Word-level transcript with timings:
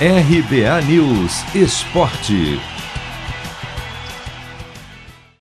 RBA 0.00 0.82
News 0.88 1.54
Esporte. 1.54 2.58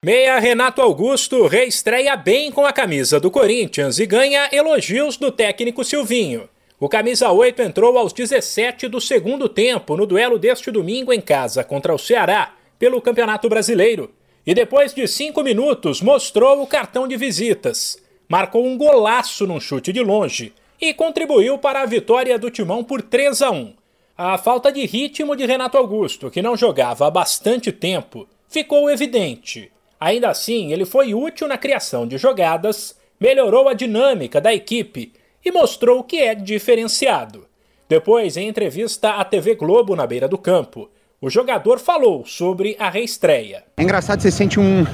Meia 0.06 0.38
Renato 0.38 0.80
Augusto 0.80 1.48
reestreia 1.48 2.16
bem 2.16 2.52
com 2.52 2.64
a 2.64 2.72
camisa 2.72 3.20
do 3.20 3.32
Corinthians 3.32 3.98
e 3.98 4.06
ganha 4.06 4.48
elogios 4.52 5.18
do 5.18 5.32
técnico 5.32 5.84
Silvinho. 5.84 6.48
O 6.80 6.88
camisa 6.88 7.32
8 7.32 7.64
entrou 7.64 7.98
aos 7.98 8.14
17 8.14 8.88
do 8.88 9.02
segundo 9.02 9.50
tempo 9.50 9.98
no 9.98 10.06
duelo 10.06 10.38
deste 10.38 10.70
domingo 10.70 11.12
em 11.12 11.20
casa 11.20 11.64
contra 11.64 11.92
o 11.92 11.98
Ceará 11.98 12.54
pelo 12.78 13.02
Campeonato 13.02 13.50
Brasileiro. 13.50 14.12
E 14.46 14.54
depois 14.54 14.94
de 14.94 15.08
cinco 15.08 15.42
minutos 15.42 16.00
mostrou 16.00 16.62
o 16.62 16.68
cartão 16.68 17.08
de 17.08 17.18
visitas. 17.18 17.98
Marcou 18.30 18.64
um 18.64 18.78
golaço 18.78 19.48
num 19.48 19.60
chute 19.60 19.92
de 19.92 20.02
longe 20.02 20.54
e 20.80 20.94
contribuiu 20.94 21.58
para 21.58 21.82
a 21.82 21.88
vitória 21.88 22.38
do 22.38 22.52
Timão 22.52 22.84
por 22.84 23.02
3 23.02 23.42
a 23.42 23.50
1. 23.50 23.83
A 24.16 24.38
falta 24.38 24.72
de 24.72 24.86
ritmo 24.86 25.36
de 25.36 25.44
Renato 25.44 25.76
Augusto, 25.76 26.30
que 26.30 26.40
não 26.40 26.56
jogava 26.56 27.08
há 27.08 27.10
bastante 27.10 27.72
tempo, 27.72 28.28
ficou 28.48 28.88
evidente. 28.88 29.72
Ainda 30.00 30.30
assim, 30.30 30.72
ele 30.72 30.86
foi 30.86 31.16
útil 31.16 31.48
na 31.48 31.58
criação 31.58 32.06
de 32.08 32.20
jogadas, 32.20 32.96
melhorou 33.20 33.68
a 33.68 33.74
dinâmica 33.74 34.40
da 34.40 34.54
equipe 34.54 35.14
e 35.44 35.52
mostrou 35.52 36.04
que 36.04 36.18
é 36.18 36.36
diferenciado. 36.36 37.48
Depois, 37.90 38.38
em 38.38 38.48
entrevista 38.48 39.16
à 39.16 39.26
TV 39.26 39.56
Globo 39.56 39.96
na 39.96 40.06
beira 40.06 40.28
do 40.28 40.38
campo, 40.38 40.92
o 41.20 41.28
jogador 41.28 41.80
falou 41.80 42.24
sobre 42.24 42.76
a 42.78 42.92
reestreia. 42.92 43.64
É 43.78 43.82
engraçado, 43.82 44.22
você 44.22 44.30
sente 44.30 44.60
um, 44.60 44.86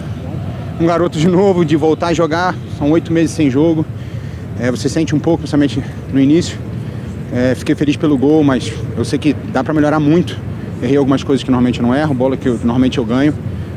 um 0.79 0.87
garoto 0.87 1.19
de 1.19 1.27
novo, 1.27 1.65
de 1.65 1.75
voltar 1.75 2.07
a 2.07 2.13
jogar, 2.13 2.55
são 2.77 2.89
oito 2.91 3.11
meses 3.11 3.35
sem 3.35 3.49
jogo. 3.49 3.85
É, 4.57 4.71
você 4.71 4.87
sente 4.87 5.13
um 5.13 5.19
pouco, 5.19 5.39
principalmente 5.39 5.83
no 6.13 6.21
início. 6.21 6.68
É, 7.31 7.53
fiquei 7.53 7.75
feliz 7.75 7.95
pelo 7.95 8.17
gol, 8.17 8.43
mas 8.43 8.71
eu 8.97 9.05
sei 9.05 9.19
que 9.19 9.33
dá 9.33 9.63
para 9.63 9.73
melhorar 9.73 9.99
muito. 9.99 10.37
Errei 10.81 10.97
algumas 10.97 11.23
coisas 11.23 11.43
que 11.43 11.51
normalmente 11.51 11.79
eu 11.79 11.85
não 11.85 11.93
erro, 11.93 12.13
bola 12.13 12.37
que 12.37 12.47
eu, 12.47 12.53
normalmente 12.55 12.97
eu 12.97 13.05
ganho, 13.05 13.33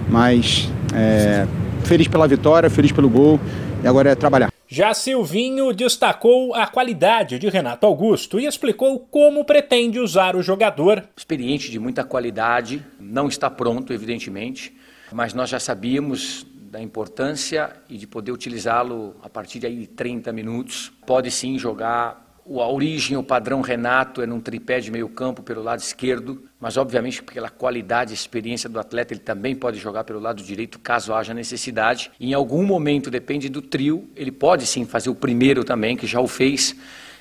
mas 0.09 0.71
é, 0.95 1.47
feliz 1.85 2.09
pela 2.09 2.27
vitória, 2.27 2.71
feliz 2.71 2.93
pelo 2.93 3.09
gol 3.09 3.39
e 3.83 3.87
agora 3.87 4.11
é 4.11 4.15
trabalhar. 4.15 4.51
Já 4.69 4.95
Silvinho 4.95 5.71
destacou 5.75 6.55
a 6.55 6.67
qualidade 6.67 7.39
de 7.39 7.47
Renato 7.51 7.87
Augusto 7.87 8.41
e 8.41 8.47
explicou 8.47 9.01
como 9.01 9.45
pretende 9.45 9.99
usar 9.99 10.35
o 10.35 10.43
jogador. 10.43 11.05
Experiente 11.15 11.71
de 11.71 11.79
muita 11.79 12.05
qualidade, 12.05 12.83
não 12.99 13.29
está 13.29 13.51
pronto, 13.51 13.93
evidentemente, 13.93 14.75
mas 15.13 15.35
nós 15.35 15.51
já 15.51 15.61
sabíamos 15.61 16.47
da 16.71 16.81
importância 16.81 17.71
e 17.87 17.99
de 17.99 18.07
poder 18.07 18.33
utilizá-lo 18.33 19.15
a 19.23 19.29
partir 19.29 19.59
de 19.59 19.67
aí 19.67 19.87
30 19.87 20.33
minutos. 20.33 20.91
Pode 21.07 21.31
sim 21.31 21.59
jogar 21.59 22.32
a 22.45 22.69
origem, 22.69 23.17
o 23.17 23.23
padrão 23.23 23.61
Renato 23.61 24.21
é 24.21 24.27
num 24.27 24.41
tripé 24.41 24.81
de 24.81 24.91
meio 24.91 25.09
campo 25.09 25.43
pelo 25.43 25.63
lado 25.63 25.81
esquerdo, 25.81 26.43
mas 26.61 26.77
obviamente 26.77 27.23
pela 27.23 27.49
qualidade 27.49 28.13
e 28.13 28.15
experiência 28.15 28.69
do 28.69 28.81
atleta 28.81 29.15
ele 29.15 29.21
também 29.21 29.55
pode 29.55 29.79
jogar 29.79 30.05
pelo 30.05 30.19
lado 30.19 30.43
direito 30.43 30.79
caso 30.79 31.15
haja 31.15 31.33
necessidade. 31.33 32.11
E 32.19 32.31
em 32.31 32.35
algum 32.35 32.65
momento, 32.65 33.11
depende 33.11 33.49
do 33.49 33.63
trio, 33.63 34.11
ele 34.17 34.33
pode 34.33 34.67
sim 34.67 34.85
fazer 34.85 35.09
o 35.09 35.15
primeiro 35.15 35.63
também, 35.65 35.97
que 35.97 36.07
já 36.07 36.21
o 36.21 36.27
fez 36.27 36.77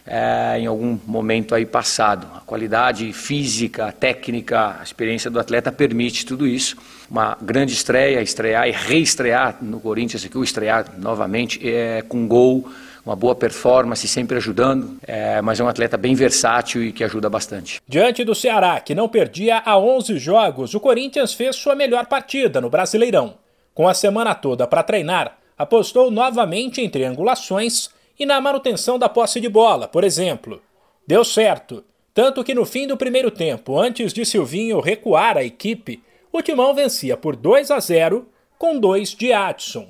é, 0.05 0.59
em 0.59 0.65
algum 0.65 0.97
momento 1.05 1.53
aí 1.53 1.65
passado. 1.65 2.27
A 2.35 2.39
qualidade 2.39 3.11
física, 3.13 3.91
técnica, 3.91 4.77
a 4.79 4.83
experiência 4.83 5.29
do 5.29 5.39
atleta 5.39 5.71
permite 5.71 6.25
tudo 6.25 6.47
isso. 6.47 6.77
Uma 7.09 7.37
grande 7.41 7.73
estreia, 7.73 8.21
estrear 8.21 8.67
e 8.67 8.71
reestrear 8.71 9.57
no 9.61 9.79
Corinthians, 9.79 10.25
aqui 10.25 10.37
o 10.37 10.43
estrear 10.43 10.85
novamente 10.97 11.59
é, 11.67 12.01
com 12.01 12.27
gol 12.27 12.69
uma 13.05 13.15
boa 13.15 13.33
performance, 13.33 14.07
sempre 14.07 14.37
ajudando, 14.37 14.97
é, 15.07 15.41
mas 15.41 15.59
é 15.59 15.63
um 15.63 15.67
atleta 15.67 15.97
bem 15.97 16.13
versátil 16.13 16.83
e 16.83 16.91
que 16.91 17.03
ajuda 17.03 17.29
bastante. 17.29 17.81
Diante 17.87 18.23
do 18.23 18.35
Ceará, 18.35 18.79
que 18.79 18.93
não 18.93 19.09
perdia 19.09 19.61
há 19.65 19.77
11 19.77 20.17
jogos, 20.19 20.73
o 20.73 20.79
Corinthians 20.79 21.33
fez 21.33 21.55
sua 21.55 21.75
melhor 21.75 22.05
partida 22.05 22.61
no 22.61 22.69
Brasileirão. 22.69 23.35
Com 23.73 23.87
a 23.87 23.93
semana 23.93 24.35
toda 24.35 24.67
para 24.67 24.83
treinar, 24.83 25.37
apostou 25.57 26.11
novamente 26.11 26.81
em 26.81 26.89
triangulações 26.89 27.89
e 28.19 28.25
na 28.25 28.39
manutenção 28.39 28.99
da 28.99 29.09
posse 29.09 29.39
de 29.39 29.49
bola, 29.49 29.87
por 29.87 30.03
exemplo. 30.03 30.61
Deu 31.07 31.23
certo, 31.23 31.83
tanto 32.13 32.43
que 32.43 32.53
no 32.53 32.65
fim 32.65 32.87
do 32.87 32.97
primeiro 32.97 33.31
tempo, 33.31 33.79
antes 33.79 34.13
de 34.13 34.25
Silvinho 34.25 34.79
recuar 34.79 35.37
a 35.37 35.43
equipe, 35.43 36.03
o 36.31 36.41
Timão 36.41 36.73
vencia 36.73 37.17
por 37.17 37.35
2 37.35 37.71
a 37.71 37.79
0 37.79 38.27
com 38.57 38.79
dois 38.79 39.09
de 39.09 39.33
Adson. 39.33 39.89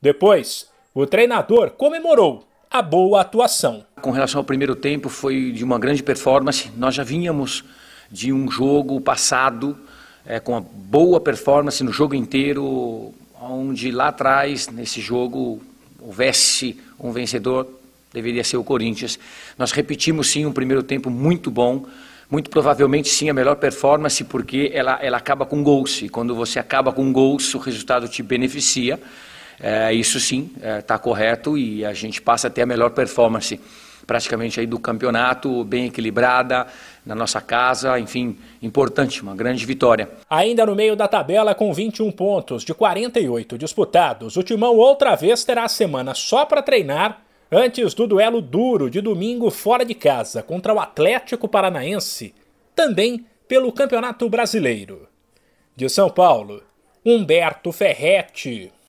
Depois, 0.00 0.68
o 0.94 1.06
treinador 1.06 1.70
comemorou 1.70 2.44
a 2.70 2.82
boa 2.82 3.20
atuação. 3.20 3.84
Com 4.00 4.10
relação 4.10 4.40
ao 4.40 4.44
primeiro 4.44 4.74
tempo, 4.74 5.08
foi 5.08 5.52
de 5.52 5.64
uma 5.64 5.78
grande 5.78 6.02
performance. 6.02 6.70
Nós 6.76 6.94
já 6.94 7.02
vínhamos 7.02 7.64
de 8.10 8.32
um 8.32 8.50
jogo 8.50 9.00
passado 9.00 9.78
é, 10.26 10.38
com 10.40 10.52
uma 10.52 10.60
boa 10.60 11.20
performance 11.20 11.82
no 11.82 11.92
jogo 11.92 12.14
inteiro, 12.14 13.14
onde 13.40 13.90
lá 13.90 14.08
atrás, 14.08 14.68
nesse 14.68 15.00
jogo, 15.00 15.62
houvesse 16.00 16.78
um 16.98 17.10
vencedor, 17.12 17.68
deveria 18.12 18.44
ser 18.44 18.56
o 18.56 18.64
Corinthians. 18.64 19.18
Nós 19.58 19.72
repetimos 19.72 20.28
sim 20.28 20.46
um 20.46 20.52
primeiro 20.52 20.82
tempo 20.82 21.10
muito 21.10 21.50
bom, 21.50 21.86
muito 22.30 22.50
provavelmente 22.50 23.08
sim 23.08 23.30
a 23.30 23.34
melhor 23.34 23.56
performance, 23.56 24.22
porque 24.24 24.70
ela, 24.72 24.98
ela 25.02 25.16
acaba 25.16 25.46
com 25.46 25.62
gols, 25.62 26.02
e 26.02 26.08
quando 26.08 26.34
você 26.34 26.58
acaba 26.58 26.92
com 26.92 27.12
gols, 27.12 27.54
o 27.54 27.58
resultado 27.58 28.08
te 28.08 28.22
beneficia. 28.22 29.00
É, 29.60 29.92
isso 29.92 30.20
sim 30.20 30.52
está 30.78 30.94
é, 30.94 30.98
correto 30.98 31.58
e 31.58 31.84
a 31.84 31.92
gente 31.92 32.22
passa 32.22 32.46
a 32.46 32.50
ter 32.50 32.62
a 32.62 32.66
melhor 32.66 32.90
performance 32.90 33.58
praticamente 34.08 34.58
aí 34.58 34.66
do 34.66 34.78
campeonato, 34.78 35.62
bem 35.64 35.84
equilibrada, 35.84 36.66
na 37.04 37.14
nossa 37.14 37.42
casa, 37.42 38.00
enfim, 38.00 38.38
importante, 38.62 39.22
uma 39.22 39.36
grande 39.36 39.66
vitória. 39.66 40.08
Ainda 40.30 40.64
no 40.64 40.74
meio 40.74 40.96
da 40.96 41.06
tabela 41.06 41.54
com 41.54 41.70
21 41.74 42.10
pontos 42.12 42.64
de 42.64 42.72
48 42.72 43.58
disputados, 43.58 44.38
o 44.38 44.42
Timão 44.42 44.76
outra 44.76 45.14
vez 45.14 45.44
terá 45.44 45.64
a 45.64 45.68
semana 45.68 46.14
só 46.14 46.46
para 46.46 46.62
treinar 46.62 47.20
antes 47.52 47.92
do 47.92 48.06
duelo 48.06 48.40
duro 48.40 48.88
de 48.88 49.02
domingo 49.02 49.50
fora 49.50 49.84
de 49.84 49.94
casa 49.94 50.42
contra 50.42 50.72
o 50.72 50.80
Atlético 50.80 51.46
Paranaense, 51.46 52.34
também 52.74 53.26
pelo 53.46 53.70
Campeonato 53.70 54.26
Brasileiro. 54.30 55.06
De 55.76 55.86
São 55.90 56.08
Paulo, 56.08 56.62
Humberto 57.04 57.72
Ferretti. 57.72 58.72